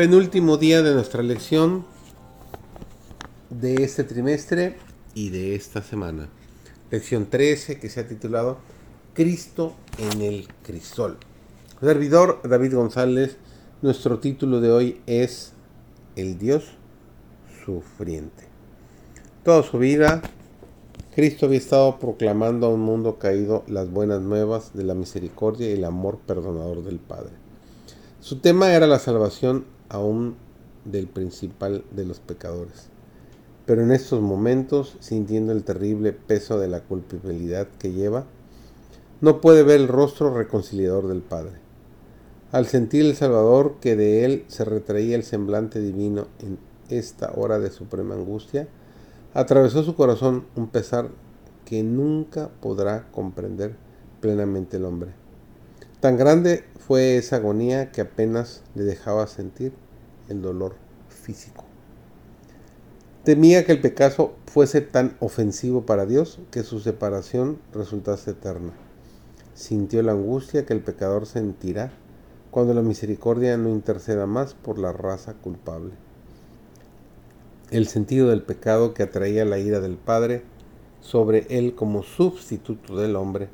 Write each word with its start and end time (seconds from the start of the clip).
Penúltimo 0.00 0.56
día 0.56 0.80
de 0.80 0.94
nuestra 0.94 1.22
lección 1.22 1.84
de 3.50 3.84
este 3.84 4.02
trimestre 4.02 4.78
y 5.12 5.28
de 5.28 5.54
esta 5.54 5.82
semana. 5.82 6.30
Lección 6.90 7.26
13 7.26 7.78
que 7.78 7.90
se 7.90 8.00
ha 8.00 8.08
titulado 8.08 8.56
Cristo 9.12 9.74
en 9.98 10.22
el 10.22 10.48
Crisol. 10.62 11.18
Servidor 11.82 12.40
David 12.48 12.76
González, 12.76 13.36
nuestro 13.82 14.20
título 14.20 14.62
de 14.62 14.72
hoy 14.72 15.02
es 15.04 15.52
El 16.16 16.38
Dios 16.38 16.64
sufriente. 17.66 18.44
Toda 19.44 19.62
su 19.64 19.76
vida, 19.76 20.22
Cristo 21.14 21.44
había 21.44 21.58
estado 21.58 21.98
proclamando 21.98 22.68
a 22.68 22.70
un 22.70 22.80
mundo 22.80 23.18
caído 23.18 23.64
las 23.66 23.90
buenas 23.90 24.22
nuevas 24.22 24.72
de 24.72 24.84
la 24.84 24.94
misericordia 24.94 25.68
y 25.68 25.74
el 25.74 25.84
amor 25.84 26.20
perdonador 26.26 26.84
del 26.84 27.00
Padre. 27.00 27.32
Su 28.20 28.38
tema 28.38 28.72
era 28.72 28.86
la 28.86 28.98
salvación 28.98 29.78
aún 29.90 30.36
del 30.86 31.06
principal 31.06 31.84
de 31.90 32.06
los 32.06 32.20
pecadores. 32.20 32.88
Pero 33.66 33.82
en 33.82 33.92
estos 33.92 34.20
momentos, 34.22 34.96
sintiendo 35.00 35.52
el 35.52 35.62
terrible 35.62 36.12
peso 36.12 36.58
de 36.58 36.68
la 36.68 36.80
culpabilidad 36.80 37.68
que 37.78 37.92
lleva, 37.92 38.24
no 39.20 39.42
puede 39.42 39.62
ver 39.62 39.80
el 39.80 39.88
rostro 39.88 40.34
reconciliador 40.34 41.06
del 41.06 41.20
Padre. 41.20 41.58
Al 42.52 42.66
sentir 42.66 43.04
el 43.04 43.14
Salvador 43.14 43.76
que 43.80 43.94
de 43.94 44.24
él 44.24 44.44
se 44.48 44.64
retraía 44.64 45.14
el 45.14 45.22
semblante 45.22 45.80
divino 45.80 46.26
en 46.40 46.58
esta 46.88 47.32
hora 47.36 47.58
de 47.58 47.70
suprema 47.70 48.14
angustia, 48.14 48.66
atravesó 49.34 49.84
su 49.84 49.94
corazón 49.94 50.46
un 50.56 50.68
pesar 50.68 51.10
que 51.64 51.82
nunca 51.82 52.48
podrá 52.60 53.08
comprender 53.12 53.76
plenamente 54.20 54.78
el 54.78 54.84
hombre. 54.84 55.12
Tan 56.00 56.16
grande 56.16 56.64
fue 56.78 57.18
esa 57.18 57.36
agonía 57.36 57.92
que 57.92 58.00
apenas 58.00 58.62
le 58.74 58.84
dejaba 58.84 59.26
sentir 59.26 59.74
el 60.30 60.40
dolor 60.40 60.76
físico. 61.10 61.64
Temía 63.22 63.66
que 63.66 63.72
el 63.72 63.82
pecado 63.82 64.32
fuese 64.46 64.80
tan 64.80 65.14
ofensivo 65.20 65.84
para 65.84 66.06
Dios 66.06 66.40
que 66.50 66.62
su 66.62 66.80
separación 66.80 67.58
resultase 67.74 68.30
eterna. 68.30 68.72
Sintió 69.52 70.02
la 70.02 70.12
angustia 70.12 70.64
que 70.64 70.72
el 70.72 70.80
pecador 70.80 71.26
sentirá 71.26 71.92
cuando 72.50 72.72
la 72.72 72.80
misericordia 72.80 73.58
no 73.58 73.68
interceda 73.68 74.24
más 74.24 74.54
por 74.54 74.78
la 74.78 74.92
raza 74.92 75.34
culpable. 75.34 75.92
El 77.70 77.86
sentido 77.88 78.30
del 78.30 78.42
pecado 78.42 78.94
que 78.94 79.02
atraía 79.02 79.44
la 79.44 79.58
ira 79.58 79.80
del 79.80 79.98
Padre 79.98 80.44
sobre 81.02 81.46
él 81.50 81.74
como 81.74 82.02
sustituto 82.02 82.96
del 82.96 83.16
hombre 83.16 83.50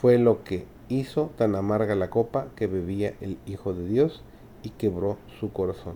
fue 0.00 0.16
lo 0.16 0.42
que 0.42 0.71
hizo 0.98 1.30
tan 1.36 1.54
amarga 1.54 1.94
la 1.94 2.10
copa 2.10 2.48
que 2.56 2.66
bebía 2.66 3.14
el 3.20 3.38
Hijo 3.46 3.72
de 3.72 3.86
Dios 3.86 4.22
y 4.62 4.70
quebró 4.70 5.18
su 5.40 5.52
corazón. 5.52 5.94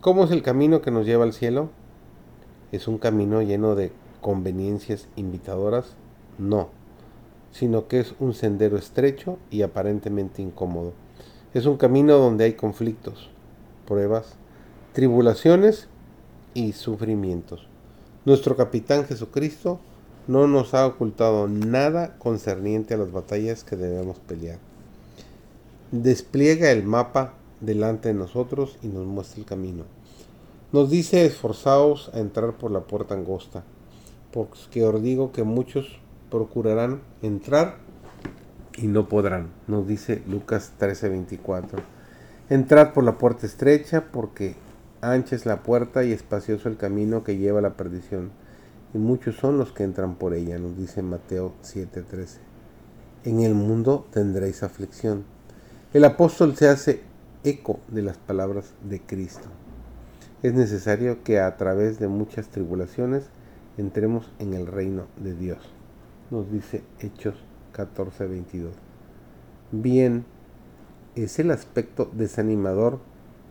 ¿Cómo 0.00 0.24
es 0.24 0.30
el 0.30 0.42
camino 0.42 0.80
que 0.80 0.90
nos 0.90 1.06
lleva 1.06 1.24
al 1.24 1.32
cielo? 1.32 1.70
¿Es 2.70 2.86
un 2.86 2.98
camino 2.98 3.42
lleno 3.42 3.74
de 3.74 3.92
conveniencias 4.20 5.08
invitadoras? 5.16 5.96
No, 6.38 6.68
sino 7.50 7.88
que 7.88 8.00
es 8.00 8.14
un 8.20 8.34
sendero 8.34 8.76
estrecho 8.76 9.38
y 9.50 9.62
aparentemente 9.62 10.42
incómodo. 10.42 10.92
Es 11.54 11.66
un 11.66 11.76
camino 11.76 12.18
donde 12.18 12.44
hay 12.44 12.52
conflictos, 12.52 13.30
pruebas, 13.86 14.36
tribulaciones 14.92 15.88
y 16.54 16.72
sufrimientos. 16.72 17.66
Nuestro 18.24 18.56
capitán 18.56 19.04
Jesucristo 19.04 19.80
no 20.28 20.46
nos 20.46 20.74
ha 20.74 20.86
ocultado 20.86 21.48
nada 21.48 22.16
concerniente 22.18 22.94
a 22.94 22.98
las 22.98 23.10
batallas 23.10 23.64
que 23.64 23.76
debemos 23.76 24.18
pelear. 24.18 24.58
Despliega 25.90 26.70
el 26.70 26.84
mapa 26.84 27.32
delante 27.60 28.08
de 28.08 28.14
nosotros 28.14 28.78
y 28.82 28.88
nos 28.88 29.06
muestra 29.06 29.40
el 29.40 29.46
camino. 29.46 29.84
Nos 30.70 30.90
dice 30.90 31.24
esforzaos 31.24 32.10
a 32.12 32.20
entrar 32.20 32.58
por 32.58 32.70
la 32.70 32.80
puerta 32.80 33.14
angosta, 33.14 33.64
porque 34.30 34.84
os 34.84 35.02
digo 35.02 35.32
que 35.32 35.44
muchos 35.44 35.98
procurarán 36.30 37.00
entrar 37.22 37.76
y 38.76 38.86
no 38.86 39.08
podrán. 39.08 39.48
Nos 39.66 39.88
dice 39.88 40.22
Lucas 40.28 40.72
13:24. 40.78 41.80
Entrad 42.50 42.92
por 42.92 43.02
la 43.02 43.16
puerta 43.16 43.46
estrecha, 43.46 44.04
porque 44.12 44.56
ancha 45.00 45.36
es 45.36 45.46
la 45.46 45.62
puerta 45.62 46.04
y 46.04 46.12
espacioso 46.12 46.68
el 46.68 46.76
camino 46.76 47.24
que 47.24 47.38
lleva 47.38 47.60
a 47.60 47.62
la 47.62 47.78
perdición 47.78 48.30
y 48.94 48.98
muchos 48.98 49.36
son 49.36 49.58
los 49.58 49.72
que 49.72 49.84
entran 49.84 50.16
por 50.16 50.34
ella, 50.34 50.58
nos 50.58 50.76
dice 50.76 51.02
Mateo 51.02 51.52
7:13. 51.62 52.38
En 53.24 53.40
el 53.40 53.54
mundo 53.54 54.06
tendréis 54.12 54.62
aflicción. 54.62 55.24
El 55.92 56.04
apóstol 56.04 56.56
se 56.56 56.68
hace 56.68 57.02
eco 57.44 57.80
de 57.88 58.02
las 58.02 58.16
palabras 58.16 58.72
de 58.88 59.00
Cristo. 59.00 59.48
Es 60.42 60.54
necesario 60.54 61.22
que 61.22 61.40
a 61.40 61.56
través 61.56 61.98
de 61.98 62.08
muchas 62.08 62.48
tribulaciones 62.48 63.24
entremos 63.76 64.30
en 64.38 64.54
el 64.54 64.66
reino 64.66 65.06
de 65.16 65.34
Dios, 65.34 65.58
nos 66.30 66.50
dice 66.50 66.82
Hechos 67.00 67.34
14:22. 67.74 68.70
Bien, 69.72 70.24
es 71.14 71.38
el 71.38 71.50
aspecto 71.50 72.10
desanimador 72.12 73.00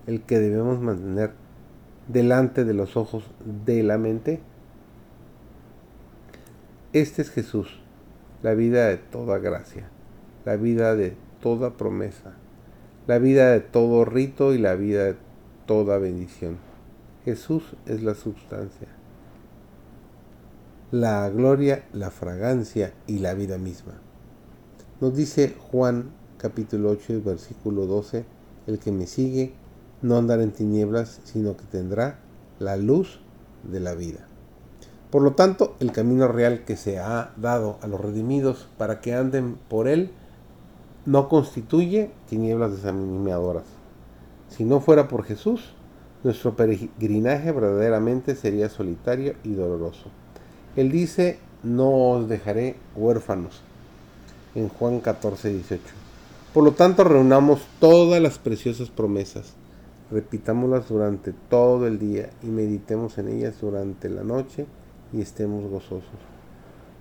el 0.07 0.21
que 0.21 0.39
debemos 0.39 0.79
mantener 0.79 1.31
delante 2.07 2.63
de 2.63 2.73
los 2.73 2.95
ojos 2.95 3.29
de 3.65 3.83
la 3.83 3.97
mente 3.97 4.39
este 6.93 7.21
es 7.21 7.29
Jesús, 7.31 7.79
la 8.43 8.53
vida 8.53 8.87
de 8.87 8.97
toda 8.97 9.39
gracia, 9.39 9.89
la 10.45 10.55
vida 10.55 10.95
de 10.95 11.15
toda 11.41 11.75
promesa, 11.75 12.33
la 13.07 13.19
vida 13.19 13.51
de 13.51 13.59
todo 13.59 14.05
rito 14.05 14.53
y 14.53 14.57
la 14.57 14.75
vida 14.75 15.03
de 15.03 15.15
toda 15.65 15.97
bendición. 15.97 16.57
Jesús 17.25 17.75
es 17.85 18.03
la 18.03 18.15
sustancia, 18.15 18.87
la 20.91 21.29
gloria, 21.29 21.83
la 21.91 22.09
fragancia 22.09 22.93
y 23.05 23.19
la 23.19 23.33
vida 23.33 23.57
misma. 23.57 23.93
Nos 25.01 25.13
dice 25.13 25.55
Juan 25.59 26.11
capítulo 26.37 26.91
8, 26.91 27.21
versículo 27.23 27.85
12, 27.85 28.23
el 28.67 28.79
que 28.79 28.93
me 28.93 29.07
sigue 29.07 29.53
no 30.01 30.17
andará 30.17 30.43
en 30.43 30.51
tinieblas, 30.51 31.19
sino 31.25 31.57
que 31.57 31.65
tendrá 31.65 32.19
la 32.59 32.77
luz 32.77 33.19
de 33.63 33.79
la 33.79 33.93
vida. 33.93 34.27
Por 35.09 35.21
lo 35.21 35.31
tanto, 35.33 35.75
el 35.79 35.93
camino 35.93 36.27
real 36.27 36.65
que 36.65 36.75
se 36.75 36.99
ha 36.99 37.31
dado 37.37 37.77
a 37.81 37.87
los 37.87 38.01
redimidos 38.01 38.67
para 38.77 38.99
que 38.99 39.13
anden 39.13 39.57
por 39.69 39.87
él 39.87 40.11
no 41.05 41.29
constituye 41.29 42.11
tinieblas 42.29 42.73
desanimadoras. 42.73 43.63
Si 44.49 44.65
no 44.65 44.81
fuera 44.81 45.07
por 45.07 45.23
Jesús, 45.23 45.73
nuestro 46.25 46.57
peregrinaje 46.57 47.53
verdaderamente 47.53 48.35
sería 48.35 48.67
solitario 48.67 49.35
y 49.45 49.53
doloroso. 49.53 50.09
Él 50.75 50.91
dice, 50.91 51.39
no 51.63 52.09
os 52.11 52.27
dejaré 52.27 52.75
huérfanos, 52.97 53.61
en 54.55 54.67
Juan 54.67 54.99
14, 54.99 55.53
18. 55.53 55.83
Por 56.53 56.65
lo 56.65 56.73
tanto, 56.73 57.05
reunamos 57.05 57.61
todas 57.79 58.21
las 58.21 58.39
preciosas 58.39 58.89
promesas, 58.89 59.53
repitámoslas 60.11 60.89
durante 60.89 61.31
todo 61.31 61.87
el 61.87 61.97
día 61.97 62.29
y 62.43 62.47
meditemos 62.47 63.17
en 63.17 63.29
ellas 63.29 63.55
durante 63.61 64.09
la 64.09 64.23
noche 64.23 64.65
y 65.13 65.21
estemos 65.21 65.69
gozosos. 65.69 66.19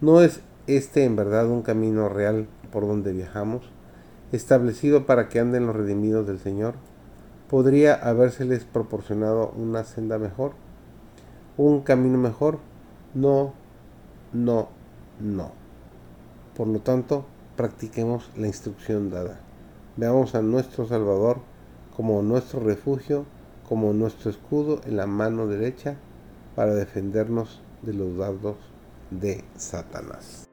¿No 0.00 0.20
es 0.20 0.40
este 0.66 1.04
en 1.04 1.16
verdad 1.16 1.48
un 1.48 1.62
camino 1.62 2.08
real 2.08 2.48
por 2.70 2.86
donde 2.86 3.12
viajamos, 3.12 3.62
establecido 4.32 5.06
para 5.06 5.28
que 5.28 5.40
anden 5.40 5.66
los 5.66 5.76
redimidos 5.76 6.26
del 6.26 6.38
Señor? 6.38 6.74
¿Podría 7.48 7.94
habérseles 7.94 8.64
proporcionado 8.64 9.52
una 9.56 9.84
senda 9.84 10.18
mejor? 10.18 10.52
¿Un 11.56 11.80
camino 11.82 12.18
mejor? 12.18 12.58
No, 13.14 13.54
no, 14.32 14.68
no. 15.20 15.52
Por 16.56 16.66
lo 16.66 16.80
tanto, 16.80 17.24
practiquemos 17.56 18.30
la 18.36 18.48
instrucción 18.48 19.10
dada. 19.10 19.40
Veamos 19.96 20.34
a 20.34 20.42
nuestro 20.42 20.86
Salvador 20.86 21.38
como 21.96 22.20
nuestro 22.22 22.60
refugio, 22.60 23.24
como 23.68 23.92
nuestro 23.94 24.30
escudo 24.30 24.80
en 24.84 24.96
la 24.96 25.06
mano 25.06 25.46
derecha 25.46 25.96
para 26.54 26.74
defendernos 26.74 27.62
de 27.82 27.92
los 27.92 28.16
dardos 28.16 28.56
de 29.10 29.44
Satanás. 29.56 30.45